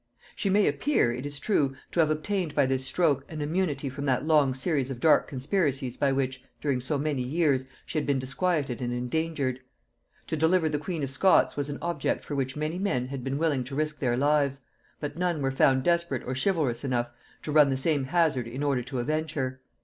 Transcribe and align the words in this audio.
She 0.35 0.49
may 0.49 0.67
appear, 0.67 1.13
it 1.13 1.27
is 1.27 1.39
true, 1.39 1.75
to 1.91 1.99
have 1.99 2.09
obtained 2.09 2.55
by 2.55 2.65
this 2.65 2.87
stroke 2.87 3.23
an 3.29 3.39
immunity 3.39 3.87
from 3.87 4.07
that 4.07 4.25
long 4.25 4.55
series 4.55 4.89
of 4.89 4.99
dark 4.99 5.27
conspiracies 5.27 5.95
by 5.95 6.11
which, 6.11 6.43
during 6.59 6.81
so 6.81 6.97
many 6.97 7.21
years, 7.21 7.67
she 7.85 7.99
had 7.99 8.07
been 8.07 8.17
disquieted 8.17 8.81
and 8.81 8.91
endangered. 8.91 9.59
To 10.25 10.35
deliver 10.35 10.69
the 10.69 10.79
queen 10.79 11.03
of 11.03 11.11
Scots 11.11 11.55
was 11.55 11.69
an 11.69 11.77
object 11.83 12.25
for 12.25 12.33
which 12.33 12.55
many 12.55 12.79
men 12.79 13.09
had 13.09 13.23
been 13.23 13.37
willing 13.37 13.63
to 13.65 13.75
risk 13.75 13.99
their 13.99 14.17
lives; 14.17 14.61
but 14.99 15.19
none 15.19 15.39
were 15.39 15.51
found 15.51 15.83
desperate 15.83 16.23
or 16.25 16.33
chivalrous 16.33 16.83
enough 16.83 17.11
to 17.43 17.51
run 17.51 17.69
the 17.69 17.77
same 17.77 18.05
hazard 18.05 18.47
in 18.47 18.63
order 18.63 18.81
to 18.81 18.97
avenge 18.97 19.33
her. 19.33 19.61